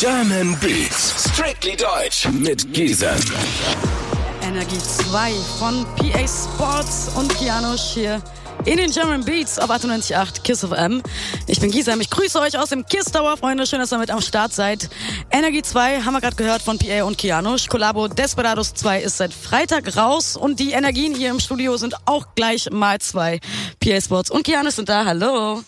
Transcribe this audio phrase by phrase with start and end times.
[0.00, 3.08] German Beats, strictly deutsch mit Giesen.
[4.42, 8.22] Energie 2 von PA Sports und Kianosch hier
[8.64, 11.02] in den German Beats auf 98.8 Kiss of M.
[11.46, 13.66] Ich bin Gisem, ich grüße euch aus dem Kiss Tower, Freunde.
[13.66, 14.88] Schön, dass ihr mit am Start seid.
[15.30, 17.68] Energie 2 haben wir gerade gehört von PA und Kianosch.
[17.68, 22.34] Collabo Desperados 2 ist seit Freitag raus und die Energien hier im Studio sind auch
[22.34, 23.38] gleich mal zwei.
[23.84, 25.04] PA Sports und Kianosch sind da.
[25.04, 25.62] Hallo.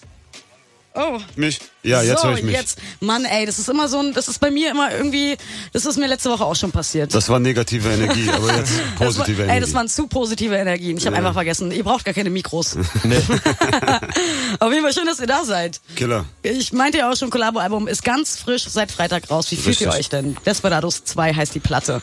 [0.94, 1.18] Oh.
[1.36, 1.58] Mich?
[1.82, 2.54] Ja, jetzt so, höre ich mich.
[2.54, 5.36] jetzt, Mann, ey, das ist immer so ein, das ist bei mir immer irgendwie,
[5.72, 7.14] das ist mir letzte Woche auch schon passiert.
[7.14, 9.50] Das war negative Energie, aber jetzt positive das war, Energie.
[9.52, 10.98] Ey, das waren zu positive Energien.
[10.98, 11.20] Ich habe Ja.
[11.20, 12.76] einfach vergessen, ihr braucht gar keine Mikros.
[14.60, 15.80] Auf jeden Fall schön, dass ihr da seid.
[15.96, 16.24] Killer.
[16.42, 19.50] Ich meinte ja auch schon, Collabo-Album ist ganz frisch seit Freitag raus.
[19.50, 20.00] Wie fühlt ihr Richtig.
[20.00, 20.36] euch denn?
[20.44, 22.02] Desperados 2 heißt die Platte.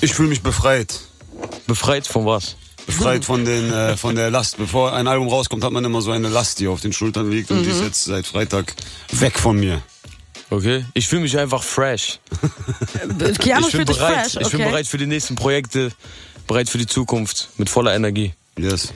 [0.00, 1.00] Ich fühle mich befreit.
[1.66, 2.56] Befreit von was?
[2.98, 4.56] Befreit von, den, äh, von der Last.
[4.58, 7.50] Bevor ein Album rauskommt, hat man immer so eine Last, die auf den Schultern liegt.
[7.50, 7.74] Und die Mhm.
[7.74, 8.74] ist jetzt seit Freitag
[9.12, 9.82] weg von mir.
[10.50, 10.84] Okay.
[10.94, 12.18] Ich fühle mich einfach fresh.
[13.20, 14.26] Äh, Keanu ich bin bereit.
[14.32, 14.44] fresh, okay.
[14.46, 15.92] Ich bin bereit für die nächsten Projekte,
[16.46, 18.32] bereit für die Zukunft, mit voller Energie.
[18.58, 18.92] Yes.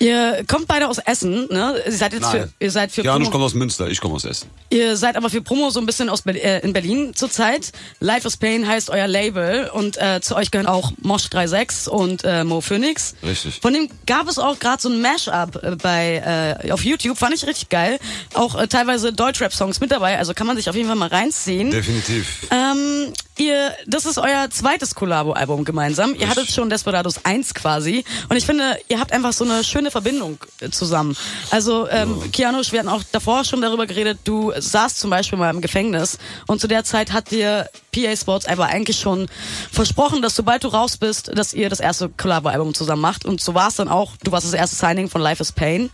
[0.00, 1.82] Ihr kommt beide aus Essen, ne?
[1.84, 2.52] Ihr seid jetzt für, Nein.
[2.60, 4.48] ihr seid für Janusz Promo, kommt aus Münster, ich komme aus Essen.
[4.70, 7.72] ihr seid aber für Promo so ein bisschen aus äh, in Berlin zurzeit.
[7.98, 12.22] Life is Pain heißt euer Label und äh, zu euch gehören auch Mosh 36 und
[12.24, 13.14] äh, Mo Phoenix.
[13.24, 13.58] Richtig.
[13.60, 17.34] Von dem gab es auch gerade so ein Mashup äh, bei äh, auf YouTube, fand
[17.34, 17.98] ich richtig geil.
[18.34, 21.70] Auch äh, teilweise Deutschrap-Songs mit dabei, also kann man sich auf jeden Fall mal reinziehen.
[21.70, 22.46] Definitiv.
[22.50, 26.14] Ähm, ihr, das ist euer zweites Collabo-Album gemeinsam.
[26.14, 28.04] Ihr hattet schon Desperados 1 quasi.
[28.28, 31.16] Und ich finde, ihr habt einfach so eine schöne Verbindung äh, zusammen.
[31.50, 35.50] Also, ähm, Keanu, wir hatten auch davor schon darüber geredet, du saßt zum Beispiel mal
[35.50, 36.18] im Gefängnis.
[36.46, 39.28] Und zu der Zeit hat dir PA Sports aber eigentlich schon
[39.70, 43.24] versprochen, dass sobald du raus bist, dass ihr das erste Collabo-Album zusammen macht.
[43.24, 44.12] Und so war es dann auch.
[44.24, 45.90] Du warst das erste Signing von Life is Pain.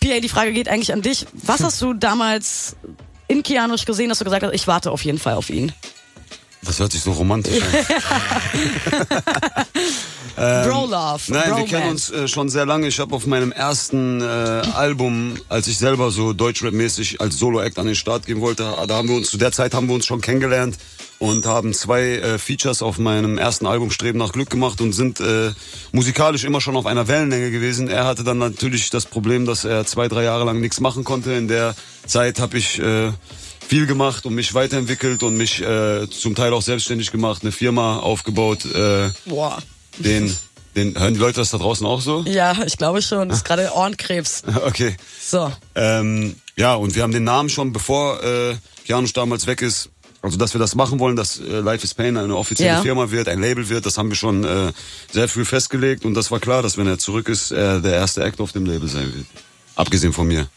[0.00, 1.26] PA, die Frage geht eigentlich an dich.
[1.32, 2.76] Was hast du damals
[3.28, 5.72] in Kianosch gesehen, dass du gesagt hast, ich warte auf jeden Fall auf ihn?
[6.62, 7.68] Das hört sich so romantisch an.
[10.36, 11.20] Bro Love.
[11.28, 11.66] Nein, wir Bromance.
[11.66, 12.86] kennen uns äh, schon sehr lange.
[12.86, 17.86] Ich habe auf meinem ersten äh, Album, als ich selber so Deutschrap-mäßig als Solo-Act an
[17.86, 20.20] den Start gehen wollte, da haben wir uns zu der Zeit haben wir uns schon
[20.20, 20.78] kennengelernt
[21.18, 25.20] und haben zwei äh, Features auf meinem ersten Album Streben nach Glück gemacht und sind
[25.20, 25.52] äh,
[25.92, 27.88] musikalisch immer schon auf einer Wellenlänge gewesen.
[27.88, 31.32] Er hatte dann natürlich das Problem, dass er zwei, drei Jahre lang nichts machen konnte.
[31.32, 31.74] In der
[32.06, 33.12] Zeit habe ich äh,
[33.70, 38.00] viel gemacht und mich weiterentwickelt und mich äh, zum Teil auch selbstständig gemacht, eine Firma
[38.00, 38.64] aufgebaut.
[38.64, 39.62] Äh, Boah.
[39.98, 40.36] den,
[40.74, 42.24] den, hören die Leute das da draußen auch so?
[42.26, 43.28] Ja, ich glaube schon.
[43.28, 44.42] Das ist gerade Ohrenkrebs.
[44.66, 44.96] Okay.
[45.24, 45.52] So.
[45.76, 49.88] Ähm, ja, und wir haben den Namen schon, bevor äh, Janusz damals weg ist,
[50.20, 52.82] also dass wir das machen wollen, dass äh, Life is Pain eine offizielle Ja.
[52.82, 54.72] Firma wird, ein Label wird, das haben wir schon äh,
[55.12, 58.24] sehr früh festgelegt und das war klar, dass wenn er zurück ist, er der erste
[58.24, 59.26] Act auf dem Label sein wird.
[59.76, 60.48] Abgesehen von mir.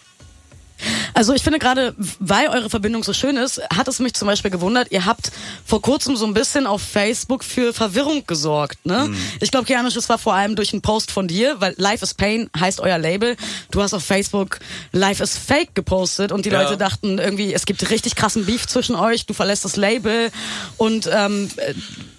[1.13, 4.51] Also ich finde gerade, weil eure Verbindung so schön ist, hat es mich zum Beispiel
[4.51, 5.31] gewundert, ihr habt
[5.65, 8.85] vor kurzem so ein bisschen auf Facebook für Verwirrung gesorgt.
[8.85, 9.05] Ne?
[9.07, 9.17] Mhm.
[9.39, 12.13] Ich glaube, Kianisch, das war vor allem durch einen Post von dir, weil Life is
[12.13, 13.37] Pain heißt euer Label.
[13.71, 14.59] Du hast auf Facebook
[14.91, 16.63] Life is Fake gepostet und die Ja.
[16.63, 20.31] Leute dachten irgendwie, es gibt richtig krassen Beef zwischen euch, du verlässt das Label
[20.77, 21.73] und ähm, äh,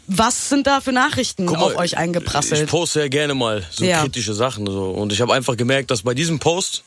[0.06, 2.60] was sind da für Nachrichten mal, auf euch eingeprasselt?
[2.64, 4.02] Ich poste ja gerne mal so Ja.
[4.02, 6.84] kritische Sachen so und ich habe einfach gemerkt, dass bei diesem Post,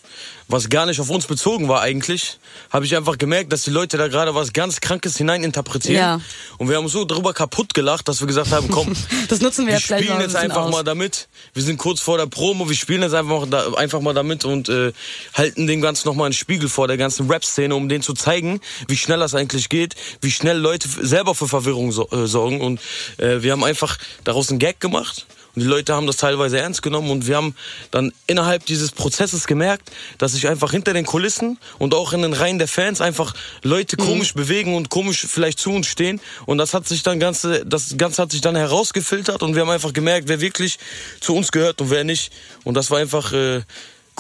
[0.50, 2.38] was gar nicht auf uns bezogen war eigentlich,
[2.70, 6.22] habe ich einfach gemerkt, dass die Leute da gerade was ganz Krankes hineininterpretieren Ja.
[6.58, 8.94] und wir haben so darüber kaputt gelacht, dass wir gesagt haben, komm,
[9.28, 10.72] Das nutzen wir wir jetzt spielen jetzt einfach aus.
[10.72, 11.28] mal damit.
[11.54, 14.46] Wir sind kurz vor der Promo, wir spielen jetzt einfach, mal da, einfach mal damit
[14.46, 14.94] und äh,
[15.34, 18.98] halten dem Ganzen nochmal einen Spiegel vor der ganzen Rap-Szene, um denen zu zeigen, wie
[18.98, 22.62] schnell das eigentlich geht, wie schnell Leute selber für Verwirrung so, äh, sorgen.
[22.62, 22.80] Und
[23.18, 25.26] äh, wir haben einfach daraus einen Gag gemacht.
[25.58, 27.56] Die Leute haben das teilweise ernst genommen und wir haben
[27.90, 32.34] dann innerhalb dieses Prozesses gemerkt, dass sich einfach hinter den Kulissen und auch in den
[32.34, 36.22] Reihen der Fans einfach Leute komisch bewegen und komisch vielleicht zu uns stehen.
[36.46, 39.72] Und das hat sich dann ganze, das Ganze hat sich dann herausgefiltert und wir haben
[39.72, 40.78] einfach gemerkt, wer wirklich
[41.22, 42.32] zu uns gehört und wer nicht.
[42.64, 43.62] Und das war einfach äh,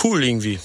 [0.04, 0.60] cool irgendwie.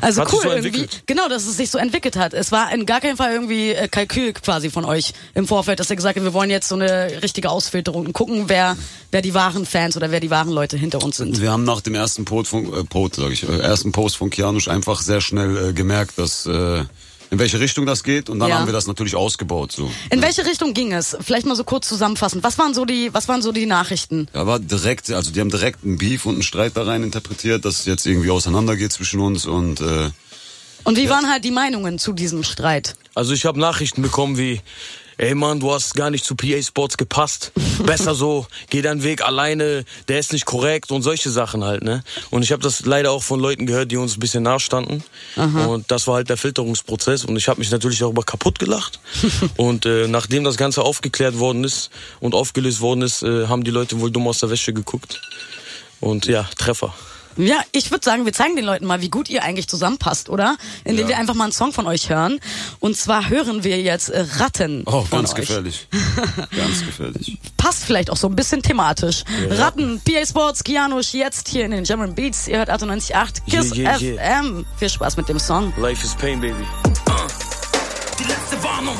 [0.00, 0.86] Also Hat cool so irgendwie.
[1.06, 2.34] Genau, dass es sich so entwickelt hat.
[2.34, 5.90] Es war in gar keinem Fall irgendwie äh, Kalkül quasi von euch im Vorfeld, dass
[5.90, 8.76] ihr gesagt habt, wir wollen jetzt so eine richtige Ausfilterung und gucken, wer,
[9.10, 11.40] wer die wahren Fans oder wer die wahren Leute hinter uns sind.
[11.40, 14.30] Wir haben nach dem ersten Post von, äh, Post, sag ich, äh, ersten Post von
[14.30, 16.84] Kianusz einfach sehr schnell äh, gemerkt, dass äh,
[17.30, 18.58] in welche Richtung das geht und dann Ja.
[18.58, 19.72] haben wir das natürlich ausgebaut.
[19.72, 19.90] So.
[20.10, 21.16] In welche Richtung ging es?
[21.20, 22.42] Vielleicht mal so kurz zusammenfassend.
[22.42, 24.28] Was waren so die, was waren so die Nachrichten?
[24.32, 27.64] Da war direkt, also die haben direkt einen Beef und einen Streit da rein interpretiert,
[27.64, 30.10] dass es jetzt irgendwie auseinandergeht zwischen uns und äh,
[30.84, 32.94] Und wie waren halt die Meinungen zu diesem Streit?
[33.14, 34.60] Also ich habe Nachrichten bekommen wie,
[35.18, 37.52] ey Mann, du hast gar nicht zu PA Sports gepasst.
[37.84, 42.02] Besser so, geh deinen Weg alleine, der ist nicht korrekt und solche Sachen halt, ne?
[42.30, 45.02] Und ich habe das leider auch von Leuten gehört, die uns ein bisschen nachstanden.
[45.66, 49.00] Und das war halt der Filterungsprozess und ich habe mich natürlich darüber kaputt gelacht.
[49.56, 53.70] und äh, nachdem das Ganze aufgeklärt worden ist und aufgelöst worden ist, äh, haben die
[53.70, 55.20] Leute wohl dumm aus der Wäsche geguckt.
[56.00, 56.94] Und ja, Treffer.
[57.36, 60.56] Ja, ich würde sagen, wir zeigen den Leuten mal, wie gut ihr eigentlich zusammenpasst, oder?
[60.84, 61.08] Indem Ja.
[61.10, 62.40] wir einfach mal einen Song von euch hören.
[62.80, 65.36] Und zwar hören wir jetzt Ratten Oh, von ganz euch.
[65.36, 65.86] gefährlich.
[66.56, 67.38] ganz gefährlich.
[67.56, 69.22] Passt vielleicht auch so ein bisschen thematisch.
[69.50, 72.48] Ratten, PA Sports, Kianusch, jetzt hier in den German Beats.
[72.48, 74.40] Ihr hört 98.8 KISS Yeah, yeah, yeah.
[74.42, 74.66] FM.
[74.78, 75.72] Viel Spaß mit dem Song.
[75.76, 76.54] Life is pain, baby.
[78.18, 78.96] Die letzte Warnung.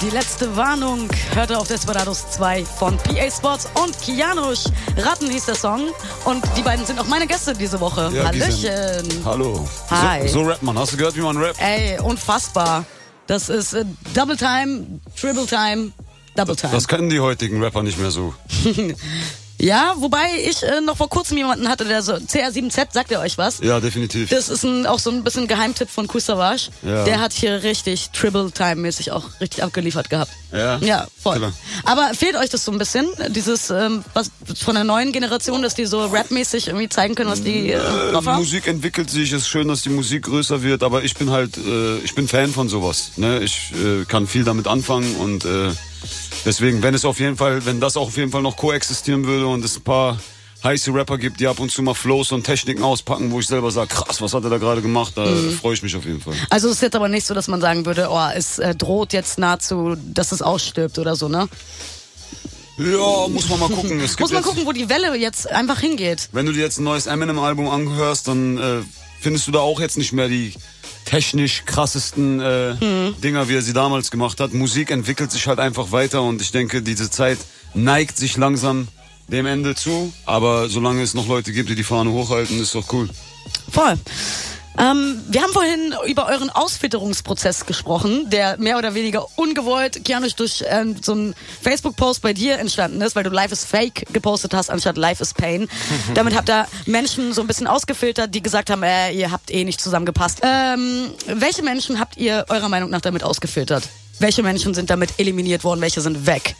[0.00, 4.64] Die letzte Warnung hörte auf Desperados 2 von PA Sports und Kianusch.
[4.96, 5.88] Ratten hieß der Song.
[6.24, 8.10] Und die beiden sind auch meine Gäste diese Woche.
[8.12, 9.24] Ja, Hallöchen.
[9.24, 9.68] Hallo.
[9.90, 10.26] Hi.
[10.28, 10.78] So, so rappt man.
[10.78, 11.60] Hast du gehört, wie man rappt?
[11.60, 12.84] Ey, unfassbar.
[13.26, 13.84] Das ist äh,
[14.14, 15.92] Double Time, Triple Time,
[16.34, 16.72] Double Time.
[16.72, 18.34] Das können die heutigen Rapper nicht mehr so.
[19.62, 23.38] ja, wobei ich äh, noch vor kurzem jemanden hatte, der so CR7Z, sagt ihr euch
[23.38, 23.60] was?
[23.60, 24.28] Ja, definitiv.
[24.28, 26.70] Das ist ein, auch so ein bisschen Geheimtipp von Kool Savage.
[26.82, 27.04] Ja.
[27.04, 30.32] Der hat hier richtig Triple Time mäßig auch richtig abgeliefert gehabt.
[30.52, 30.78] Ja?
[30.78, 31.34] Ja, voll.
[31.34, 31.52] Killer.
[31.84, 34.30] Aber fehlt euch das so ein bisschen, dieses ähm, was
[34.60, 37.78] von der neuen Generation, dass die so rapmäßig irgendwie zeigen können, was die äh,
[38.12, 38.38] drauf Äh, haben?
[38.38, 41.56] Musik entwickelt sich, es ist schön, dass die Musik größer wird, aber ich bin halt,
[41.56, 43.12] äh, ich bin Fan von sowas.
[43.16, 43.40] Ne?
[43.40, 45.70] Ich äh, kann viel damit anfangen und äh,
[46.44, 49.46] deswegen, wenn es auf jeden Fall, wenn das auch auf jeden Fall noch koexistieren würde
[49.46, 50.18] und es ein paar
[50.64, 53.70] heiße Rapper gibt, die ab und zu mal Flows und Techniken auspacken, wo ich selber
[53.72, 55.52] sage, krass, was hat er da gerade gemacht, da Mhm.
[55.52, 56.34] freue ich mich auf jeden Fall.
[56.50, 59.12] Also es ist jetzt aber nicht so, dass man sagen würde, oh, es äh, droht
[59.12, 61.48] jetzt nahezu, dass es ausstirbt oder so, ne?
[62.78, 63.98] Ja, muss man mal gucken.
[64.00, 66.28] Muss man jetzt, gucken, wo die Welle jetzt einfach hingeht.
[66.32, 68.82] Wenn du dir jetzt ein neues Eminem-Album anhörst, dann äh,
[69.20, 70.54] findest du da auch jetzt nicht mehr die
[71.04, 73.14] technisch krassesten äh, Mhm.
[73.22, 74.52] Dinger, wie er sie damals gemacht hat.
[74.54, 77.38] Musik entwickelt sich halt einfach weiter und ich denke, diese Zeit
[77.74, 78.88] neigt sich langsam
[79.28, 80.12] dem Ende zu.
[80.26, 83.08] Aber solange es noch Leute gibt, die die Fahne hochhalten, ist doch cool.
[83.70, 83.94] Voll.
[84.78, 90.64] Ähm, wir haben vorhin über euren Ausfitterungsprozess gesprochen, der mehr oder weniger ungewollt, Kianusch, durch
[90.66, 94.70] ähm, so einen Facebook-Post bei dir entstanden ist, weil du Life is Fake gepostet hast,
[94.70, 95.68] anstatt Life is Pain.
[96.14, 99.64] Damit habt ihr Menschen so ein bisschen ausgefiltert, die gesagt haben, äh, ihr habt eh
[99.64, 100.40] nicht zusammengepasst.
[100.42, 103.88] Ähm, welche Menschen habt ihr eurer Meinung nach damit ausgefiltert?
[104.18, 105.80] Welche Menschen sind damit eliminiert worden?
[105.80, 106.54] Welche sind weg?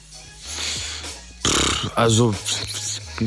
[1.95, 2.35] Also,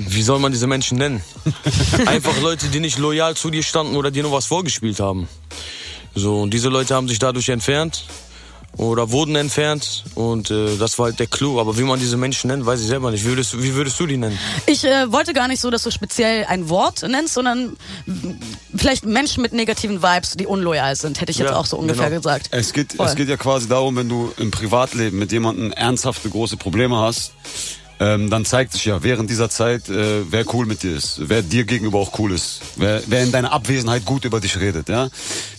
[0.09, 1.21] wie soll man diese Menschen nennen?
[2.05, 5.27] Einfach Leute, die nicht loyal zu dir standen oder dir nur was vorgespielt haben.
[6.15, 8.05] So, und diese Leute haben sich dadurch entfernt
[8.77, 11.59] oder wurden entfernt und äh, das war halt der Clou.
[11.61, 13.23] Aber wie man diese Menschen nennt, weiß ich selber nicht.
[13.23, 14.37] Wie würdest, du- wie würdest du die nennen?
[14.65, 17.77] Ich äh, wollte gar nicht so, dass du speziell ein Wort nennst, sondern
[18.75, 22.09] vielleicht Menschen mit negativen Vibes, die unloyal sind, hätte ich jetzt Ja, auch so ungefähr
[22.09, 22.19] genau.
[22.21, 22.47] gesagt.
[22.51, 23.05] Es geht, Voll.
[23.07, 27.31] es geht ja quasi darum, wenn du im Privatleben mit jemandem ernsthafte große Probleme hast,
[27.99, 31.41] ähm, dann zeigt sich ja während dieser Zeit, äh, wer cool mit dir ist, wer
[31.41, 34.89] dir gegenüber auch cool ist, wer, wer in deiner Abwesenheit gut über dich redet.
[34.89, 35.09] Ja?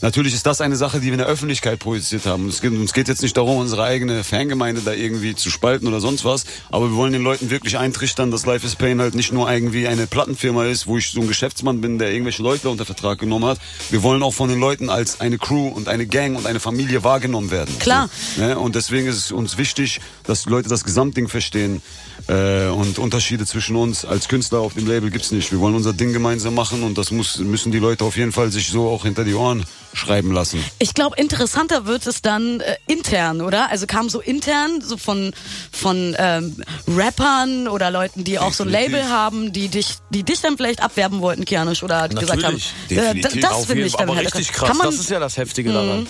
[0.02, 2.48] Natürlich ist das eine Sache, die wir in der Öffentlichkeit projiziert haben.
[2.48, 6.00] Es geht, uns geht jetzt nicht darum, unsere eigene Fangemeinde da irgendwie zu spalten oder
[6.00, 9.32] sonst was, aber wir wollen den Leuten wirklich eintrichtern, dass Life is Pain halt nicht
[9.32, 12.84] nur irgendwie eine Plattenfirma ist, wo ich so ein Geschäftsmann bin, der irgendwelche Leute unter
[12.84, 13.58] Vertrag genommen hat.
[13.90, 17.02] Wir wollen auch von den Leuten als eine Crew und eine Gang und eine Familie
[17.02, 17.78] wahrgenommen werden.
[17.78, 18.10] Klar.
[18.36, 18.58] So, ne?
[18.58, 21.80] Und deswegen ist es uns wichtig, dass die Leute das Gesamtding verstehen.
[22.28, 25.52] Äh, und Unterschiede zwischen uns als Künstler auf dem Label gibt's nicht.
[25.52, 28.50] Wir wollen unser Ding gemeinsam machen und das muss, müssen die Leute auf jeden Fall
[28.50, 29.64] sich so auch hinter die Ohren
[29.96, 30.62] schreiben lassen.
[30.78, 33.70] Ich glaube, interessanter wird es dann äh, intern, oder?
[33.70, 35.32] Also kam so intern, so von,
[35.72, 38.92] von ähm, Rappern oder Leuten, die auch so ein Definitiv.
[38.98, 42.54] Label haben, die dich, die dich dann vielleicht abwerben wollten, Kianisch, oder die gesagt haben,
[42.54, 42.72] Natürlich.
[42.90, 43.40] äh, da- Definitiv.
[43.42, 44.68] das finde ich dann aber halt- richtig krass.
[44.68, 44.90] Kann man, Mhm.
[44.92, 46.06] das ist ja das Heftige daran.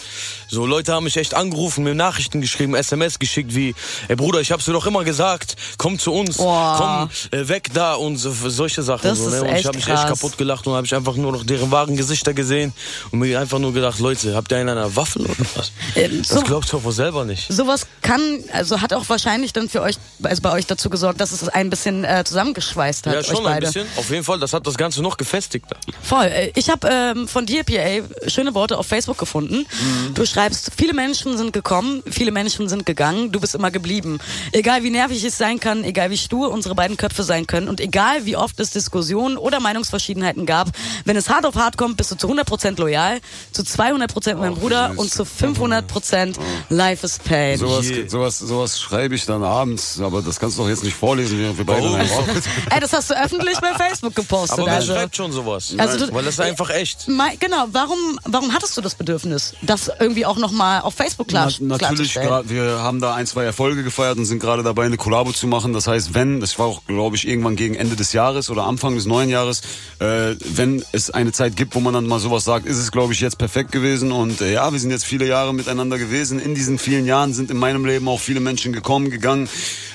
[0.48, 3.74] So Leute haben mich echt angerufen, mir Nachrichten geschrieben, SMS geschickt wie,
[4.08, 7.08] ey Bruder, ich hab's dir doch immer gesagt, komm zu uns, Boah.
[7.30, 9.08] komm äh, weg da und so, solche Sachen.
[9.08, 9.42] Das so, ne?
[9.42, 10.00] Und ich habe mich krass.
[10.00, 12.72] echt kaputt gelacht und habe ich einfach nur noch deren wahren Gesichter gesehen
[13.10, 15.70] und mir einfach nur gedacht, Leute, habt ihr einen an einer Waffel oder was?
[15.94, 17.50] Ähm, das so- glaubt ihr doch wohl selber nicht.
[17.52, 18.20] Sowas kann,
[18.52, 21.70] also hat auch wahrscheinlich dann für euch, also bei euch dazu gesorgt, dass es ein
[21.70, 23.86] bisschen äh, zusammengeschweißt hat, Ja, schon ein bisschen.
[23.96, 25.66] Auf jeden Fall, das hat das Ganze noch gefestigt.
[26.02, 26.24] Voll.
[26.26, 29.66] Äh, Ich habe ähm, von dir, PA, schöne Worte auf Facebook gefunden.
[29.80, 30.14] Mhm.
[30.14, 34.18] Du schreibst, viele Menschen sind gekommen, viele Menschen sind gegangen, du bist immer geblieben.
[34.52, 37.80] Egal wie nervig es sein kann, egal wie stur unsere beiden Köpfe sein können und
[37.80, 40.70] egal wie oft es Diskussionen oder Meinungsverschiedenheiten gab,
[41.04, 43.20] wenn es hart auf hart kommt, bist du zu 100% loyal,
[43.52, 46.38] zu 200 Prozent mein Bruder und zu 500 Prozent
[46.70, 47.58] Life is Pain.
[47.58, 51.38] Sowas, sowas, sowas schreibe ich dann abends, aber das kannst du doch jetzt nicht vorlesen,
[51.38, 51.94] während wir beide Warum?
[51.96, 52.24] in einem Raum
[52.70, 54.58] Ey, das hast du öffentlich bei Facebook gepostet.
[54.58, 54.92] Aber wer also.
[54.94, 55.74] schreibt schon sowas?
[55.76, 57.06] Also du- Weil das ist einfach echt.
[57.40, 61.76] Genau, warum, warum hattest du das Bedürfnis, das irgendwie auch nochmal auf Facebook klar, Na,
[61.76, 62.28] natürlich, klarzustellen?
[62.28, 65.46] gra- wir haben da ein, zwei Erfolge gefeiert und sind gerade dabei, eine Kollabo zu
[65.46, 65.72] machen.
[65.72, 68.94] Das heißt, wenn, das war auch, glaube ich, irgendwann gegen Ende des Jahres oder Anfang
[68.94, 69.62] des neuen Jahres,
[69.98, 73.12] äh, wenn es eine Zeit gibt, wo man dann mal sowas sagt, ist es, glaube
[73.12, 74.12] ich, jetzt perfekt gewesen.
[74.12, 76.38] Und äh, ja, wir sind jetzt viele Jahre miteinander gewesen.
[76.38, 79.48] In diesen vielen Jahren sind in meinem Leben auch viele Menschen gekommen, gegangen.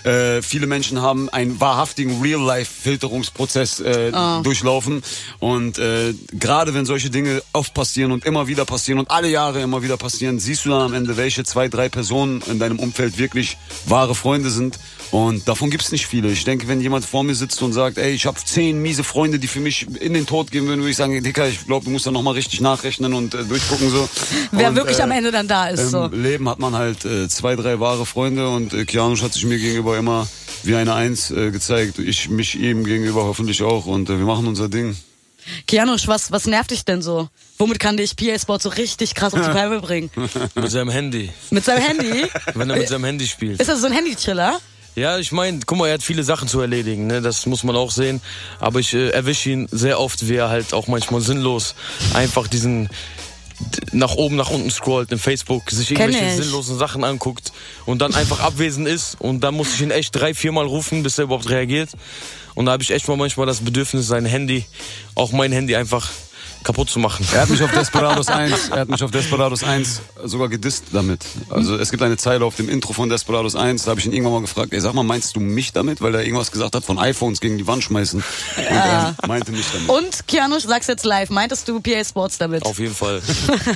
[0.04, 4.12] Äh, viele Menschen haben einen wahrhaftigen Real-Life-Filterungsprozess äh,
[4.44, 5.04] durchlaufen.
[5.40, 9.62] Und äh, gerade wenn solche Dinge oft passieren und immer wieder passieren und alle Jahre
[9.62, 13.18] immer wieder passieren, siehst du dann am Ende, welche zwei, drei Personen in deinem Umfeld
[13.18, 14.80] wirklich wahre Freunde sind.
[15.12, 16.32] Und davon gibt's nicht viele.
[16.32, 19.40] Ich denke, wenn jemand vor mir sitzt und sagt, ey, ich habe zehn miese Freunde,
[19.40, 21.92] die für mich in den Tod gehen würden, würde ich sagen, Dicker, ich glaube, du
[21.92, 24.10] musst da nochmal richtig nachrechnen und äh, durchgucken so.
[24.52, 25.82] Wer und, wirklich äh, am Ende dann da ist.
[25.82, 26.08] Im so.
[26.08, 29.58] Leben hat man halt äh, zwei, drei wahre Freunde und äh, Kianusch hat sich mir
[29.58, 30.28] gegenüber immer
[30.64, 32.00] wie eine Eins äh, gezeigt.
[32.00, 34.96] Ich mich ihm gegenüber hoffentlich auch und äh, wir machen unser Ding.
[35.68, 37.30] Kianusch, was, was nervt dich denn so?
[37.58, 40.10] Womit kann dich PA Sport so richtig krass auf die Palme bringen?
[40.56, 41.30] Mit seinem Handy.
[41.50, 42.28] Mit seinem Handy?
[42.54, 43.60] Wenn er mit seinem Handy spielt.
[43.60, 44.60] Ist das so ein Handy-Chiller?
[44.96, 47.22] Ja, ich meine, guck mal, er hat viele Sachen zu erledigen, ne?
[47.22, 48.22] das muss man auch sehen.
[48.60, 51.76] Aber ich äh, erwische ihn sehr oft, wie er halt auch manchmal sinnlos
[52.14, 52.90] einfach diesen
[53.92, 57.52] nach oben, nach unten scrollt in Facebook, sich irgendwelche sinnlosen Sachen anguckt
[57.86, 59.20] und dann einfach abwesend ist.
[59.20, 61.90] Und dann muss ich ihn echt drei, viermal rufen, bis er überhaupt reagiert.
[62.56, 64.66] Und da habe ich echt mal manchmal das Bedürfnis, sein Handy,
[65.16, 66.10] auch mein Handy einfach
[66.64, 67.26] kaputt zu machen.
[67.34, 71.26] Er hat mich auf Desperados 1, er hat mich auf Desperados 1 sogar gedisst damit.
[71.50, 74.14] Also es gibt eine Zeile auf dem Intro von Desperados 1, da habe ich ihn
[74.14, 76.02] irgendwann mal gefragt, ey sag mal, meinst du mich damit?
[76.02, 78.20] Weil er irgendwas gesagt hat von iPhones gegen die Wand schmeißen.
[78.22, 79.90] Und er meinte mich damit.
[79.90, 82.64] Und Kianusch, sag's jetzt live, meintest du PA Sports damit?
[82.66, 83.22] Auf jeden Fall.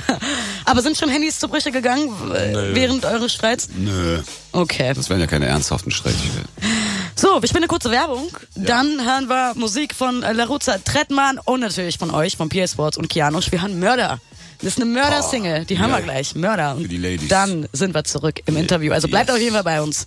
[0.64, 3.68] Aber sind schon Handys zu Brüche gegangen äh, während eures Streits?
[3.76, 4.20] Nö,
[4.52, 4.92] Okay.
[4.94, 6.48] das wären ja keine ernsthaften Streitigkeiten.
[7.18, 8.28] So, wir spielen eine kurze Werbung.
[8.54, 13.08] Dann hören wir Musik von Laruzza Trettmann und natürlich von euch, von PA Sports und
[13.08, 13.50] Kianusch.
[13.50, 14.18] Wir hören Mörder.
[14.58, 16.34] Das ist eine Mörder-Single, die hören wir gleich.
[16.34, 16.74] Mörder.
[16.76, 17.28] Und Für die Ladies.
[17.28, 18.92] dann sind wir zurück im Interview.
[18.92, 19.36] Also bleibt Yes.
[19.36, 20.06] auf jeden Fall bei uns.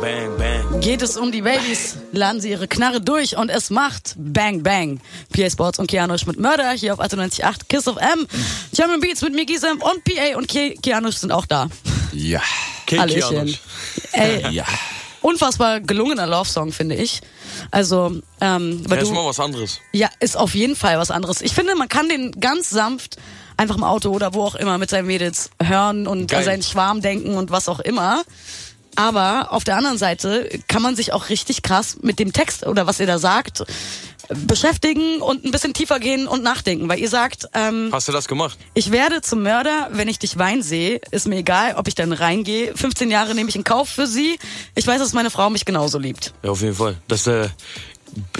[0.00, 0.80] Bang, bang.
[0.80, 5.00] Geht es um die Babys, laden sie ihre Knarre durch und es macht Bang Bang.
[5.34, 8.26] PA Sports und Kianusch mit Mörder hier auf 98.8 Kiss of M.
[8.74, 11.68] German Beats mit Miki Sam und PA und Ki Kianusch sind auch da.
[12.12, 12.40] Ja.
[13.00, 13.20] Hallöchen.
[13.28, 13.58] Kekianusch.
[14.12, 14.64] Ey, Ja.
[15.20, 17.20] unfassbar gelungener Love-Song, finde ich.
[17.70, 19.80] Also, ähm, weil Ja, ist du, mal was anderes.
[19.92, 21.40] ja, ist auf jeden Fall was anderes.
[21.42, 23.16] Ich finde, man kann den ganz sanft
[23.56, 26.40] einfach im Auto oder wo auch immer mit seinen Mädels hören und Geil.
[26.40, 28.22] an seinen Schwarm denken und was auch immer.
[28.96, 32.86] Aber auf der anderen Seite kann man sich auch richtig krass mit dem Text oder
[32.86, 33.64] was ihr da sagt
[34.28, 38.28] beschäftigen und ein bisschen tiefer gehen und nachdenken, weil ihr sagt, ähm, Hast du das
[38.28, 38.58] gemacht?
[38.74, 41.00] ich werde zum Mörder, wenn ich dich weinen sehe.
[41.10, 42.74] Ist mir egal, ob ich dann reingehe.
[42.74, 44.38] 15 Jahre nehme ich in Kauf für sie.
[44.74, 46.32] Ich weiß, dass meine Frau mich genauso liebt.
[46.42, 46.96] Ja, auf jeden Fall.
[47.08, 47.50] Das der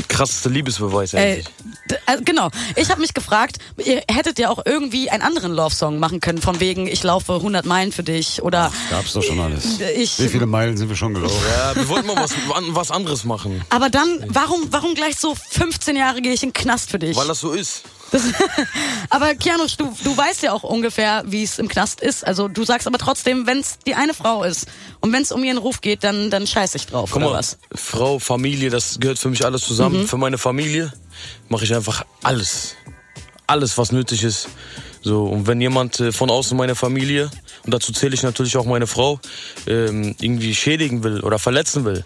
[0.08, 1.46] krasseste Liebesbeweis eigentlich.
[1.90, 2.50] d- äh, genau.
[2.76, 6.60] Ich habe mich gefragt, ihr hättet ja auch irgendwie einen anderen Love-Song machen können, von
[6.60, 9.80] wegen, ich laufe 100 Meilen für dich oder Gab's doch schon alles.
[9.96, 10.18] ich...
[10.18, 11.36] Wie viele Meilen sind wir schon gelaufen?
[11.56, 12.32] Ja, wir wollten mal was,
[12.68, 13.62] was anderes machen.
[13.70, 17.16] Aber dann, warum, warum gleich so 15 Jahre gehe ich in den Knast für dich?
[17.16, 17.82] Weil das so ist.
[19.10, 22.26] Aber Kianusch, du, du weißt ja auch ungefähr, wie es im Knast ist.
[22.26, 24.66] Also du sagst aber trotzdem, wenn es die eine Frau ist
[25.00, 27.58] und wenn es um ihren Ruf geht, dann, dann scheiß ich drauf, Guck mal, was?
[27.74, 30.06] Frau, Familie, das gehört für mich alles zusammen.
[30.06, 30.92] Für meine Familie
[31.48, 32.76] mache ich einfach alles.
[33.46, 34.48] Alles, was nötig ist.
[35.02, 37.30] So, und wenn jemand äh, von außen meine Familie,
[37.64, 39.20] und dazu zähle ich natürlich auch meine Frau,
[39.66, 42.04] ähm, irgendwie schädigen will oder verletzen will,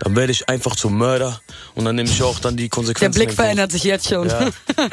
[0.00, 1.40] dann werde ich einfach zum Mörder
[1.74, 3.18] und dann nehme ich auch dann die Der Konsequenzen.
[3.18, 3.44] Blick in Kauf.
[3.44, 4.28] verändert sich jetzt schon.
[4.28, 4.48] Ja.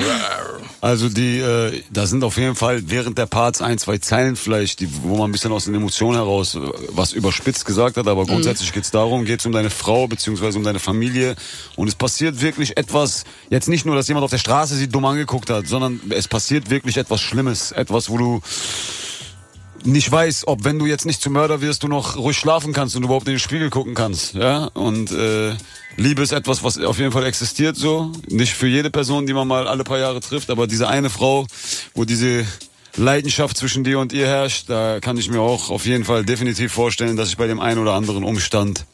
[0.81, 4.81] Also die, äh, da sind auf jeden Fall während der Parts ein, zwei Zeilen vielleicht,
[4.81, 6.59] die, wo man ein bisschen aus den Emotionen heraus äh,
[6.89, 10.77] was überspitzt gesagt hat, aber grundsätzlich geht's darum, geht's um deine Frau beziehungsweise um deine
[10.79, 11.35] Familie
[11.75, 15.05] und es passiert wirklich etwas, jetzt nicht nur, dass jemand auf der Straße sie dumm
[15.05, 18.41] angeguckt hat, sondern es passiert wirklich etwas Schlimmes, etwas, wo du
[19.85, 22.95] nicht weißt, ob wenn du jetzt nicht zum Mörder wirst, du noch ruhig schlafen kannst
[22.95, 24.65] und überhaupt in den Spiegel gucken kannst, ja.
[24.73, 25.53] Und äh,
[25.97, 29.47] Liebe ist etwas, was auf jeden Fall existiert, so nicht für jede Person, die man
[29.47, 31.47] mal alle paar Jahre trifft, aber diese eine Frau,
[31.93, 32.45] wo diese
[32.97, 36.71] Leidenschaft zwischen dir und ihr herrscht, da kann ich mir auch auf jeden Fall definitiv
[36.71, 38.85] vorstellen, dass ich bei dem einen oder anderen Umstand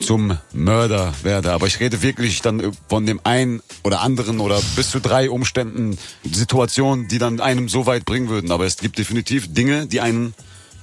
[0.00, 1.52] zum Mörder werde.
[1.52, 5.98] Aber ich rede wirklich dann von dem einen oder anderen oder bis zu drei Umständen,
[6.30, 8.50] Situationen, die dann einem so weit bringen würden.
[8.50, 10.34] Aber es gibt definitiv Dinge, die einen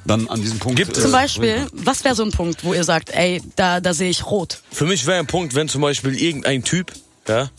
[0.05, 0.77] dann an diesem Punkt.
[0.77, 1.03] Gibt es?
[1.03, 4.09] Zum äh, Beispiel, was wäre so ein Punkt, wo ihr sagt, ey, da, da sehe
[4.09, 4.59] ich rot?
[4.71, 6.93] Für mich wäre ein Punkt, wenn zum Beispiel irgendein Typ,
[7.27, 7.50] ja,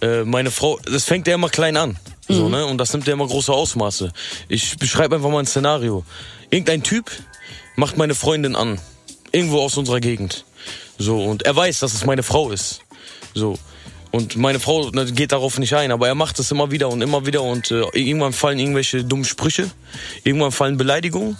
[0.00, 1.98] äh, meine Frau, das fängt ja immer klein an.
[2.28, 2.64] So, ne?
[2.64, 4.12] Und das nimmt ja immer große Ausmaße.
[4.48, 6.04] Ich beschreibe einfach mal ein Szenario.
[6.50, 7.10] Irgendein Typ
[7.74, 8.78] macht meine Freundin an.
[9.32, 10.44] Irgendwo aus unserer Gegend.
[11.00, 12.82] So, und er weiß, dass es meine Frau ist.
[13.32, 13.58] So.
[14.10, 17.00] Und meine Frau ne, geht darauf nicht ein, aber er macht es immer wieder und
[17.00, 19.70] immer wieder und äh, irgendwann fallen irgendwelche dummen Sprüche,
[20.24, 21.38] irgendwann fallen Beleidigungen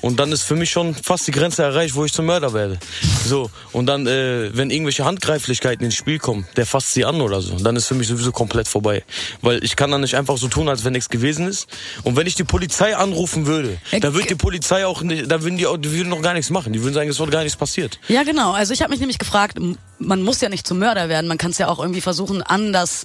[0.00, 2.78] und dann ist für mich schon fast die Grenze erreicht, wo ich zum Mörder werde.
[3.26, 7.40] So und dann, äh, wenn irgendwelche Handgreiflichkeiten ins Spiel kommen, der fasst sie an oder
[7.40, 9.04] so, dann ist für mich sowieso komplett vorbei,
[9.42, 11.68] weil ich kann dann nicht einfach so tun, als wenn nichts gewesen ist.
[12.04, 15.56] Und wenn ich die Polizei anrufen würde, dann würde die Polizei auch, nicht, da würden
[15.58, 17.56] die, auch, die würden noch gar nichts machen, die würden sagen, es wurde gar nichts
[17.56, 17.98] passiert.
[18.08, 18.52] Ja, genau.
[18.52, 19.58] Also ich habe mich nämlich gefragt,
[19.98, 23.04] man muss ja nicht zum Mörder werden, man kann es ja auch irgendwie versuchen, anders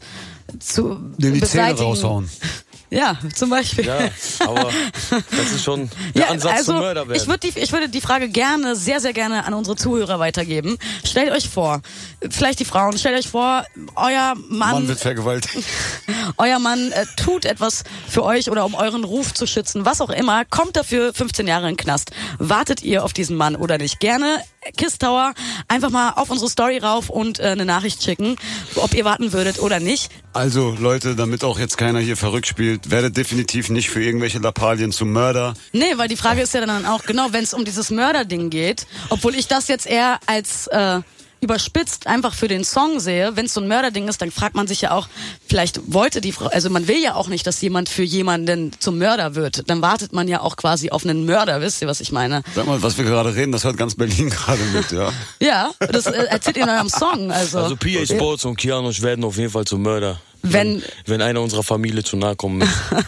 [0.60, 1.84] zu Dem die Zähne beseitigen.
[1.84, 2.30] raushauen.
[2.94, 3.86] Ja, zum Beispiel.
[3.86, 4.10] Ja,
[4.40, 4.70] aber
[5.10, 7.20] das ist schon der Ansatz also zum Mörder werden.
[7.20, 10.78] ich, würd die, ich würde die Frage gerne, sehr, sehr gerne an unsere Zuhörer weitergeben.
[11.04, 11.82] Stellt euch vor,
[12.30, 15.68] vielleicht die Frauen, stellt euch vor, euer Mann, Mann wird vergewaltigt.
[16.38, 20.12] euer Mann äh, tut etwas für euch oder um euren Ruf zu schützen, was auch
[20.12, 22.12] immer, kommt dafür 15 Jahre in den Knast.
[22.38, 24.00] Wartet ihr auf diesen Mann oder nicht?
[24.02, 24.38] Gerne
[24.77, 25.34] Kiss Tower
[25.67, 28.36] einfach mal auf unsere Story rauf und äh, eine Nachricht schicken,
[28.75, 30.12] ob ihr warten würdet oder nicht.
[30.34, 34.91] Also Leute, damit auch jetzt keiner hier verrückt spielt, werdet definitiv nicht für irgendwelche Lappalien
[34.91, 35.53] zum Mörder.
[35.74, 38.88] Nee, weil die Frage ist ja dann auch, genau, wenn es um dieses Mörderding geht,
[39.10, 41.01] obwohl ich das jetzt eher als äh,
[41.44, 44.68] überspitzt einfach für den Song sehe, wenn es so ein Mörderding ist, dann fragt man
[44.68, 45.08] sich ja auch,
[45.48, 48.98] vielleicht wollte die Frau, also man will ja auch nicht, dass jemand für jemanden zum
[48.98, 49.70] Mörder wird.
[49.70, 52.44] Dann wartet man ja auch quasi auf einen Mörder, wisst ihr, was ich meine?
[52.56, 55.12] Sag mal, was wir gerade reden, das hört ganz Berlin gerade mit, ja.
[55.40, 57.32] Ja, das äh, erzählt ihr in eurem Song.
[57.32, 60.20] Also, Also PA Sports und Kianosch werden auf jeden Fall zum Mörder.
[60.44, 62.74] Wenn- wenn einer unserer Familie zu nahe kommen möchte.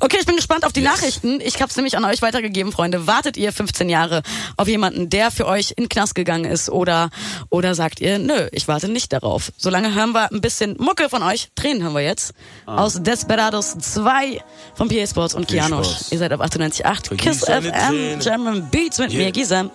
[0.00, 1.40] Okay, ich bin gespannt auf die Nachrichten.
[1.40, 3.06] Ich hab's nämlich an euch weitergegeben, Freunde.
[3.06, 4.22] Wartet ihr 15 Jahre
[4.56, 7.10] auf jemanden, der für euch in den Knast gegangen ist oder
[7.48, 9.52] oder sagt ihr, nö, ich warte nicht darauf.
[9.56, 11.48] Solange hören wir ein bisschen Mucke von euch.
[11.54, 12.32] Tränen hören wir jetzt
[12.66, 14.42] aus Desperados 2
[14.74, 15.86] von PA Sports und Kianosch.
[15.88, 16.12] Spaß.
[16.12, 18.18] Ihr seid auf 98.8 Vergieß Kiss FM.
[18.20, 19.26] German Beats mit Yeah.
[19.26, 19.70] mir, Gisem.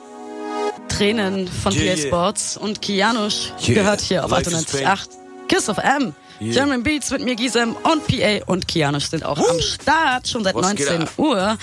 [0.89, 2.07] Tränen von Yeah, PA yeah.
[2.07, 3.75] Sports und Kianosch Yeah.
[3.75, 4.85] gehört hier auf Life is pain.
[4.85, 5.07] 98.8
[5.47, 6.13] Kiss FM.
[6.41, 6.53] Yeah.
[6.53, 10.55] German Beats mit mir, Gisem und PA und Kianosch sind auch am Start, schon seit
[10.55, 11.09] Was geht 19 ab?
[11.17, 11.57] Uhr.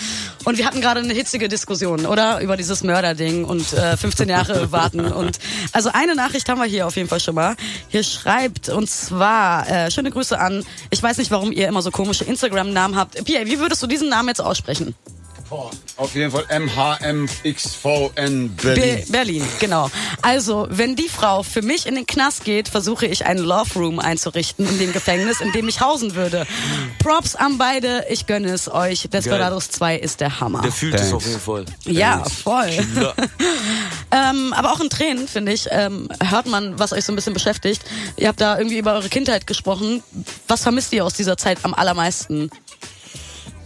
[0.45, 2.41] Und wir hatten gerade eine hitzige Diskussion, oder?
[2.41, 5.01] Über dieses Mörderding und äh, 15 Jahre warten.
[5.01, 5.39] Und
[5.73, 7.57] also eine Nachricht haben wir hier auf jeden Fall schon mal.
[7.89, 11.91] Hier schreibt, und zwar, äh, schöne Grüße an, ich weiß nicht, warum ihr immer so
[11.91, 13.25] komische Instagram-Namen habt.
[13.25, 14.95] Pia, wie würdest du diesen Namen jetzt aussprechen?
[15.97, 19.05] Auf jeden Fall MHMXVN Be Berlin.
[19.09, 19.91] Berlin, genau.
[20.23, 23.99] Also, wenn die Frau für mich in den Knast geht, versuche ich einen Love Room
[23.99, 26.47] einzurichten in dem Gefängnis, in dem ich hausen würde.
[26.99, 29.09] Props an beide, ich gönne es euch.
[29.11, 30.63] Desperados 2 ist der Hammer.
[30.63, 31.15] Der fühlt es Thanks.
[31.15, 31.65] auf jeden Fall.
[31.85, 32.71] Ja, voll.
[33.01, 33.15] Ja.
[34.13, 37.35] Ähm, aber auch in Tränen, finde ich, ähm, hört man, was euch so ein bisschen
[37.35, 37.83] beschäftigt.
[38.17, 40.03] Ihr habt da irgendwie über eure Kindheit gesprochen.
[40.47, 42.51] Was vermisst ihr aus dieser Zeit am allermeisten?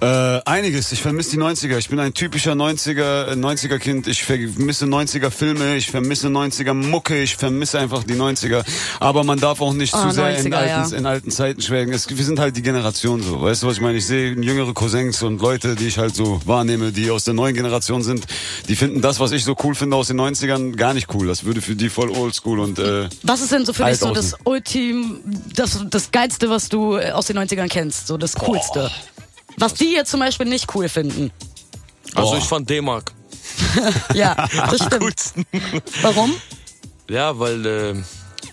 [0.03, 0.93] Äh, einiges.
[0.93, 1.77] Ich vermisse die 90er.
[1.77, 4.07] Ich bin ein typischer 90er, äh, 90er Kind.
[4.07, 5.77] Ich vermisse 90er Filme.
[5.77, 7.21] Ich vermisse 90er Mucke.
[7.21, 8.65] Ich vermisse einfach die 90er.
[8.99, 10.99] Aber man darf auch nicht Oh, zu sehr in 90er, alten, ja.
[10.99, 11.93] in alten Zeiten schwelgen.
[11.93, 13.43] Es, wir sind halt die Generation so.
[13.43, 13.99] Weißt du, was ich meine?
[13.99, 17.55] Ich sehe jüngere Cousins und Leute, die ich halt so wahrnehme, die aus der neuen
[17.55, 18.25] Generation sind.
[18.69, 21.27] Die finden das, was ich so cool finde aus den 90ern, gar nicht cool.
[21.27, 24.13] Das würde für die voll oldschool und, äh, Was ist denn so für dich so
[24.15, 24.35] das.
[24.45, 25.21] Ultim,
[25.55, 28.07] das, das Geilste, was du äh, aus den 90ern kennst?
[28.07, 28.91] So das Coolste.
[29.61, 31.31] Was die jetzt zum Beispiel nicht cool finden.
[32.15, 32.39] Also Boah.
[32.39, 33.13] ich fand D-Mark.
[34.15, 34.35] Ja,
[34.71, 35.01] das stimmt.
[35.01, 35.47] Coolsten.
[36.03, 36.35] Warum?
[37.09, 37.95] Ja, weil äh,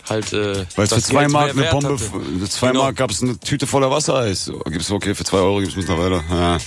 [0.08, 0.32] halt.
[0.32, 1.98] Äh, Weil es für zwei Geld Mark eine Bombe, hatte.
[1.98, 2.82] für zwei Genau.
[2.84, 4.50] Mark gab es eine Tüte voller Wassereis.
[4.66, 6.22] Gibt's okay, für zwei Euro gibt's mittlerweile.
[6.30, 6.58] Ja.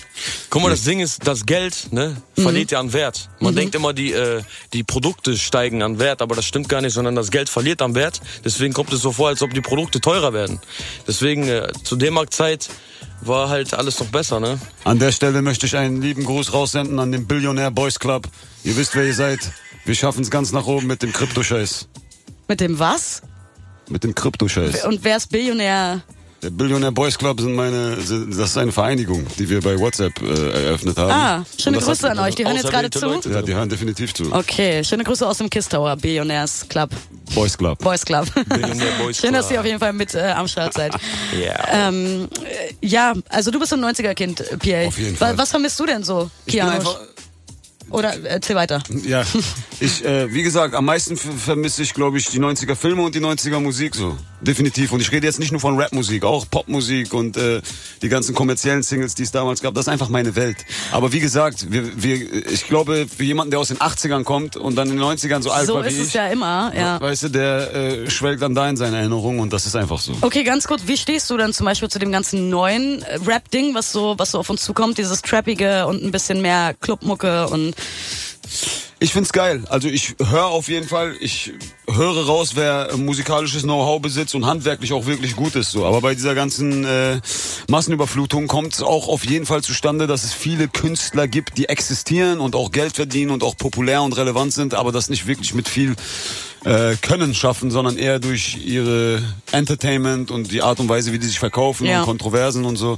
[0.50, 2.42] Guck mal, das Ding ist, das Geld ne, Mhm.
[2.42, 3.30] verliert ja an Wert.
[3.40, 4.42] Man denkt immer, die, äh,
[4.74, 7.96] die Produkte steigen an Wert, aber das stimmt gar nicht, sondern das Geld verliert an
[7.96, 8.22] Wert.
[8.44, 10.60] Deswegen kommt es so vor, als ob die Produkte teurer werden.
[11.08, 12.70] Deswegen, äh, zu D-Mark-Zeit
[13.22, 14.60] war halt alles noch besser, ne?
[14.84, 18.28] An der Stelle möchte ich einen lieben Gruß raussenden an den Billionär Boys Club.
[18.64, 19.40] Ihr wisst, wer ihr seid.
[19.86, 21.88] Wir schaffen es ganz nach oben mit dem Kryptoscheiß.
[22.48, 23.22] Mit dem was?
[23.90, 24.86] Mit dem Kryptoscheiß.
[24.86, 26.02] Und wer ist Billionär?
[26.44, 30.66] Der Billionär Boys Club sind meine, das ist eine Vereinigung, die wir bei WhatsApp äh,
[30.66, 31.12] eröffnet haben.
[31.12, 32.34] Ah, schöne Grüße hat- an euch.
[32.34, 33.06] Die hören jetzt gerade zu.
[33.06, 33.30] Leute.
[33.30, 34.34] Ja, die hören definitiv zu.
[34.34, 36.90] Okay, schöne Grüße aus dem Kiss Tower, Billionärs Club,
[37.36, 37.78] Boys Club.
[37.80, 38.28] Boys Club.
[38.50, 39.54] Billionär Boys Schön, dass Club.
[39.58, 40.94] ihr auf jeden Fall mit äh, am Start seid.
[41.40, 41.88] Ja.
[41.90, 44.88] Ähm, äh, ja, also du bist ein 90er-Kind, Pierre.
[44.88, 45.38] Auf jeden Fall.
[45.38, 46.86] Was vermisst du denn so, Kianosch?
[47.92, 48.82] Oder erzähl weiter.
[49.04, 49.24] Ja,
[49.80, 53.20] ich, äh, wie gesagt, am meisten vermisse ich, glaube ich, die 90er Filme und die
[53.20, 54.18] 90er Musik so.
[54.42, 54.92] Definitiv.
[54.92, 57.62] Und ich rede jetzt nicht nur von Rapmusik, auch Popmusik und äh,
[58.02, 59.76] die ganzen kommerziellen Singles, die es damals gab.
[59.76, 60.58] Das ist einfach meine Welt.
[60.92, 64.76] Aber wie gesagt, wir, wir, ich glaube, für jemanden, der aus den 80ern kommt und
[64.76, 67.00] dann in den 90ern so alt So war wie ist es ja immer, ja.
[67.00, 70.14] weißt du, der äh, schwelgt dann da in seine Erinnerungen und das ist einfach so.
[70.22, 73.76] Okay, ganz kurz, wie stehst du dann zum Beispiel zu dem ganzen neuen äh, Rap-Ding,
[73.76, 77.76] was so, was so auf uns zukommt, dieses Trappige und ein bisschen mehr Clubmucke und
[79.04, 79.64] Ich find's geil.
[79.68, 81.54] Also ich höre auf jeden Fall, ich
[81.90, 85.72] höre raus, wer musikalisches Know-how besitzt und handwerklich auch wirklich gut ist.
[85.72, 85.88] So.
[85.88, 87.20] Aber bei dieser ganzen äh,
[87.68, 92.40] Massenüberflutung kommt es auch auf jeden Fall zustande, dass es viele Künstler gibt, die existieren
[92.40, 95.68] und auch Geld verdienen und auch populär und relevant sind, aber das nicht wirklich mit
[95.68, 95.96] viel
[96.64, 99.22] äh, Können schaffen, sondern eher durch ihre
[99.52, 102.00] Entertainment und die Art und Weise, wie die sich verkaufen Ja.
[102.02, 102.98] und Kontroversen und so.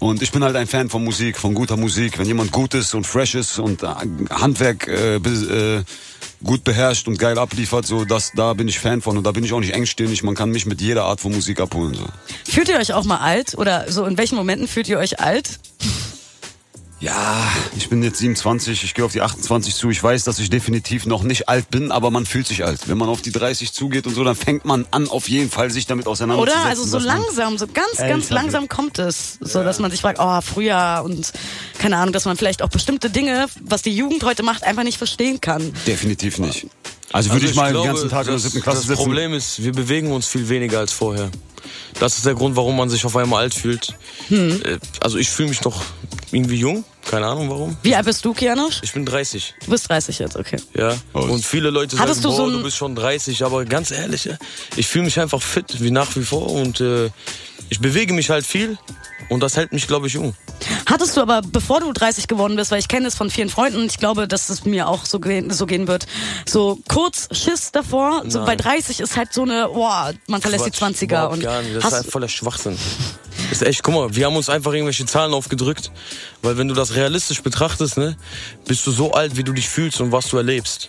[0.00, 2.18] Und ich bin halt ein Fan von Musik, von guter Musik.
[2.18, 3.86] Wenn jemand gut ist und fresh ist und äh,
[4.30, 5.82] Handwerk äh, äh,
[6.42, 9.44] gut beherrscht und geil abliefert, so das, da bin ich Fan von und da bin
[9.44, 10.22] ich auch nicht engstirnig.
[10.22, 11.94] Man kann mich mit jeder Art von Musik abholen.
[11.94, 12.04] So.
[12.50, 13.56] fühlt ihr euch auch mal alt?
[13.56, 15.58] Oder so in welchen Momenten fühlt ihr euch alt?
[17.04, 19.90] Ja, ich bin jetzt 27, ich gehe auf die 28 zu.
[19.90, 22.88] Ich weiß, dass ich definitiv noch nicht alt bin, aber man fühlt sich alt.
[22.88, 25.70] Wenn man auf die 30 zugeht und so, dann fängt man an, auf jeden Fall
[25.70, 26.62] sich damit auseinanderzusetzen.
[26.62, 26.70] Oder?
[26.70, 29.36] Also so langsam, so ganz, ganz langsam kommt es.
[29.42, 31.30] So, dass man sich fragt, oh, früher und
[31.78, 34.96] keine Ahnung, dass man vielleicht auch bestimmte Dinge, was die Jugend heute macht, einfach nicht
[34.96, 35.74] verstehen kann.
[35.86, 36.68] Definitiv nicht.
[37.12, 38.86] Also würde Also ich mal glaube, den ganzen Tag in der das, siebten Klasse das
[38.86, 39.02] sitzen.
[39.02, 41.30] Problem ist, wir bewegen uns viel weniger als vorher.
[42.00, 43.94] Das ist der Grund, warum man sich auf einmal alt fühlt.
[44.28, 44.60] Hm.
[44.64, 45.82] Äh, Also ich fühle mich noch
[46.32, 47.76] irgendwie jung, keine Ahnung warum.
[47.82, 48.80] Wie alt bist du, Kianosch?
[48.82, 50.56] Ich bin 30, Du bist 30 jetzt, okay.
[50.76, 50.96] ja.
[51.12, 53.90] Und viele Leute Hattest sagen, du so boah, ein- du bist schon 30, aber ganz
[53.90, 54.28] ehrlich,
[54.76, 57.10] ich fühle mich einfach fit, wie nach wie vor und äh,
[57.70, 58.76] ich bewege mich halt viel
[59.28, 60.34] und das hält mich, glaube ich, jung.
[60.86, 63.78] Hattest du aber, bevor du 30 geworden bist, weil ich kenne es von vielen Freunden
[63.78, 66.06] und ich glaube, dass es mir auch so gehen, so gehen wird,
[66.46, 68.46] so kurz Schiss davor, so Nein.
[68.46, 71.62] bei 30 ist halt so eine, boah, man verlässt Quatsch, die 20er überhaupt und gar
[71.62, 71.76] nicht.
[71.76, 72.76] Das ist halt voller Schwachsinn.
[73.50, 75.90] Das ist echt, guck mal, wir haben uns einfach irgendwelche Zahlen aufgedrückt,
[76.42, 78.16] weil wenn du das realistisch betrachtest, ne,
[78.66, 80.88] bist du so alt, wie du dich fühlst und was du erlebst.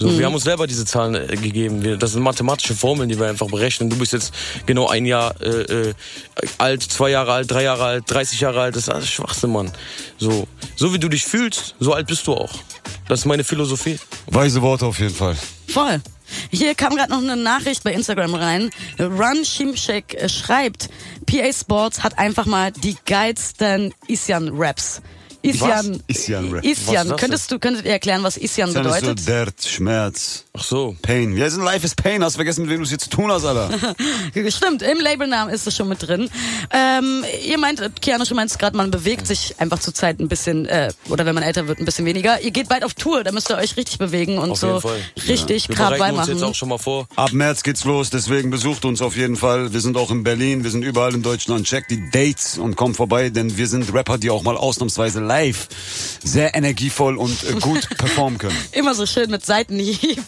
[0.00, 0.18] So, Mhm.
[0.18, 1.84] Wir haben uns selber diese Zahlen äh, gegeben.
[1.84, 3.90] Wir, das sind mathematische Formeln, die wir einfach berechnen.
[3.90, 4.32] Du bist jetzt
[4.64, 5.94] genau ein Jahr äh, äh,
[6.56, 8.76] alt, zwei Jahre alt, drei Jahre alt, 30 Jahre alt.
[8.76, 9.70] Das ist alles Schwachsinn, Mann.
[10.18, 12.52] So, so wie du dich fühlst, so alt bist du auch.
[13.08, 13.98] Das ist meine Philosophie.
[14.26, 15.36] Weise Worte auf jeden Fall.
[15.68, 16.00] voll.
[16.50, 18.70] Hier kam gerade noch eine Nachricht bei Instagram rein.
[19.00, 20.88] Run Shimshek äh, schreibt,
[21.26, 24.22] PA Sports hat einfach mal die geilsten Isian-Raps.
[24.30, 25.10] Isian, Isian-Rap.
[25.42, 27.08] Ist Isian.
[27.08, 29.28] das Könntest du, könntet ihr erklären, was Isian Dann ist so bedeutet?
[29.28, 30.96] Dirt, Schmerz, Ach so.
[31.00, 31.36] Pain.
[31.36, 32.22] Ja, ist ein Life is Pain.
[32.22, 33.70] Hast vergessen, mit wem du es jetzt zu tun hast, Alter.
[34.50, 36.28] Stimmt, im Labelnamen ist es schon mit drin.
[36.72, 40.66] Ähm, ihr meint, Kiana, du meinst gerade, man bewegt sich einfach zur Zeit ein bisschen,
[40.66, 42.40] äh, oder wenn man älter wird, ein bisschen weniger.
[42.40, 44.82] Ihr geht bald auf Tour, da müsst ihr euch richtig bewegen und Auf so
[45.28, 46.50] richtig Wir Krawall bereiten uns jetzt machen.
[46.50, 47.06] auch schon mal vor.
[47.16, 49.72] Ab März geht's los, deswegen besucht uns auf jeden Fall.
[49.72, 51.66] Wir sind auch in Berlin, wir sind überall in Deutschland.
[51.66, 55.68] Checkt die Dates und kommt vorbei, denn wir sind Rapper, die auch mal ausnahmsweise live
[56.24, 58.56] sehr energievoll und äh, gut performen können.
[58.72, 60.22] Immer so schön mit Seitenhieb,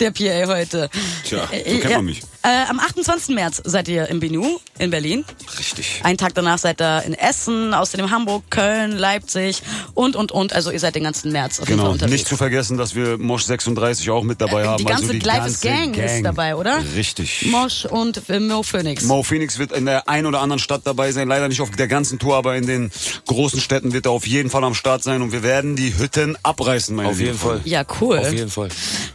[0.00, 0.90] der PA heute.
[1.24, 2.20] Tja, so Äh, kennt man mich.
[2.42, 3.34] Äh, am 28.
[3.34, 5.24] März seid ihr im Binu in Berlin.
[5.58, 6.00] Richtig.
[6.04, 9.62] Einen Tag danach seid ihr in Essen, außerdem Hamburg, Köln, Leipzig
[9.94, 10.52] und, und, und.
[10.52, 11.92] Also ihr seid den ganzen März auf jeden Fall Genau.
[11.92, 12.12] unterwegs.
[12.12, 14.78] Nicht zu vergessen, dass wir Mosch 36 auch mit dabei Äh, haben.
[14.78, 16.82] die ganze also die Life ganze is Gang, ist dabei, oder?
[16.96, 17.46] Richtig.
[17.50, 19.04] Mosch und äh, Mo Phoenix.
[19.04, 21.88] Mo Phoenix wird in der ein oder anderen Stadt dabei sein, leider nicht auf der
[21.88, 22.90] ganzen Tour, aber in den
[23.26, 26.36] großen Städten wird er auf jeden Fall am Start sein und wir werden die Hütten
[26.42, 27.56] abreißen, meine Auf jeden Fall.
[27.56, 27.68] Freunde.
[27.68, 28.18] ja, cool.
[28.18, 28.68] Auf jeden Fall.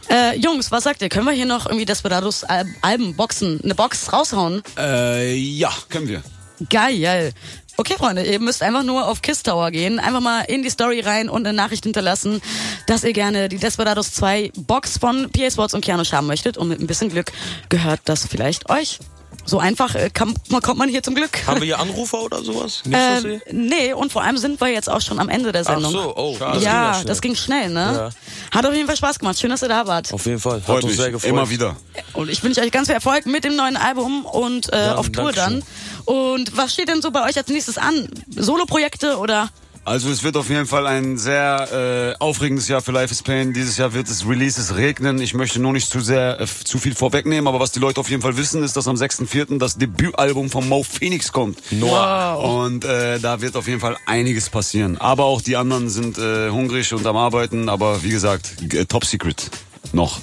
[0.08, 1.08] Äh, Jungs, was sagt ihr?
[1.08, 4.62] Können wir hier noch irgendwie Desperados Al Alben, Boxen, eine Box raushauen?
[4.78, 6.22] Äh, ja, können wir.
[6.68, 7.32] Geil.
[7.76, 11.00] Okay, Freunde, ihr müsst einfach nur auf Kiss Tower gehen, einfach mal in die Story
[11.00, 12.42] rein und eine Nachricht hinterlassen,
[12.86, 16.68] dass ihr gerne die Desperados 2 Box von PA Sports und Keanu haben möchtet und
[16.68, 17.32] mit ein bisschen Glück
[17.70, 18.98] gehört das vielleicht euch.
[19.46, 21.46] So einfach äh, kann, kommt man hier zum Glück.
[21.46, 22.82] Haben wir hier Anrufer oder sowas?
[22.84, 25.62] Nicht, was Ähm, nee, und vor allem sind wir jetzt auch schon am Ende der
[25.62, 25.92] Ach Sendung.
[25.92, 26.36] so, oh.
[26.38, 27.04] das ging ja, schnell.
[27.06, 28.10] das ging schnell, ne?
[28.52, 28.56] Ja.
[28.58, 29.40] Hat auf jeden Fall Spaß gemacht.
[29.40, 30.12] Schön, dass ihr da wart.
[30.12, 30.56] Auf jeden Fall.
[30.58, 30.96] Hat Freut uns mich.
[31.00, 31.30] sehr gefreut.
[31.30, 31.76] Immer wieder.
[32.12, 35.10] Und ich wünsche euch ganz viel Erfolg mit dem neuen Album und äh, Ja, auf
[35.10, 35.64] Tour Dankeschön.
[36.06, 36.14] dann.
[36.14, 38.08] Und was steht denn so bei euch als nächstes an?
[38.36, 39.48] Solo-Projekte oder?
[39.90, 43.52] Also es wird auf jeden Fall ein sehr äh, aufregendes Jahr für Life is Pain.
[43.52, 45.20] Dieses Jahr wird es Releases regnen.
[45.20, 48.08] Ich möchte nur nicht zu sehr äh, zu viel vorwegnehmen, aber was die Leute auf
[48.08, 49.58] jeden Fall wissen, ist, dass am 6.4.
[49.58, 51.58] das Debütalbum von Mo Phoenix kommt.
[51.72, 52.38] Noah.
[52.38, 54.96] Und äh, da wird auf jeden Fall einiges passieren.
[54.96, 57.68] Aber auch die anderen sind äh, hungrig und am Arbeiten.
[57.68, 59.50] Aber wie gesagt, g- Top Secret
[59.92, 60.20] noch.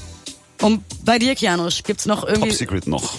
[0.61, 3.15] Und bei dir, Kianusch, gibt's noch irgendwie Top Secret noch.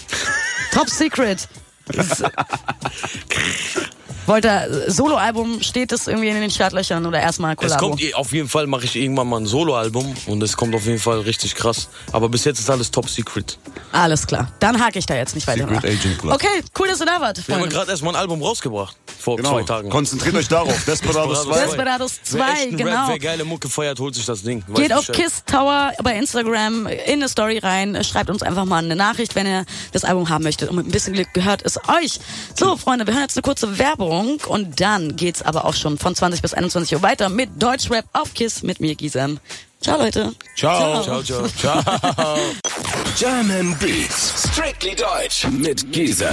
[0.73, 1.47] Top Secret?
[4.29, 7.89] Wollte Soloalbum, steht das irgendwie in den Startlöchern oder erstmal Es Kollabo?
[7.89, 10.85] kommt, eh- auf jeden Fall mache ich irgendwann mal ein Soloalbum und es kommt auf
[10.85, 11.89] jeden Fall richtig krass.
[12.13, 13.59] Aber bis jetzt ist alles top secret.
[13.91, 14.53] Alles klar.
[14.61, 15.85] Dann hake ich da jetzt nicht weiter Secret nach.
[15.85, 16.35] Agent Club.
[16.35, 18.95] Okay, cool, dass du da wart, Wir haben gerade erst mal ein Album rausgebracht.
[19.19, 19.53] Vor Genau.
[19.55, 19.89] zwei Tagen.
[19.89, 20.85] Konzentriert euch darauf.
[20.87, 21.65] Desperados 2.
[21.65, 22.91] Desperados Wer 2, echten genau.
[22.91, 24.63] Rap, wer geile Mucke feiert, holt sich das Ding.
[24.69, 25.25] Weiß Geht auf Bescheid.
[25.25, 27.99] Kiss Tower bei Instagram in eine Story rein.
[28.05, 30.69] Schreibt uns einfach mal eine Nachricht, wenn ihr das Album haben möchtet.
[30.69, 32.21] Und mit ein bisschen Glück gehört es euch.
[32.55, 36.15] So, Freunde, wir hören jetzt eine kurze Werbung und dann geht's aber auch schon von
[36.15, 39.39] 20 bis 21 Uhr weiter mit Deutschrap auf Kiss mit mir, Gisem.
[39.81, 40.33] Ciao, Leute.
[40.57, 41.03] Ciao.
[41.03, 41.83] Ciao, ciao, ciao.
[43.17, 44.49] German Beats.
[44.51, 46.29] Strictly Deutsch mit Giesen.